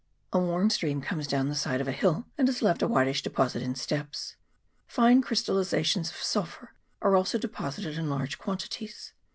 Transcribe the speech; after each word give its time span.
A 0.33 0.39
warm 0.39 0.71
stream 0.71 0.99
comes 0.99 1.27
down 1.27 1.47
the 1.47 1.53
side 1.53 1.79
of 1.79 1.87
a 1.87 1.91
hill, 1.91 2.25
and 2.35 2.47
has 2.47 2.63
left 2.63 2.81
a 2.81 2.87
whitish 2.87 3.21
deposit 3.21 3.61
in 3.61 3.75
steps; 3.75 4.35
fine 4.87 5.21
crystalliza 5.21 5.85
tions 5.85 6.09
of 6.09 6.15
sulphur 6.15 6.73
are 7.03 7.15
also 7.15 7.37
deposited 7.37 7.99
in 7.99 8.09
large 8.09 8.39
quantities. 8.39 9.13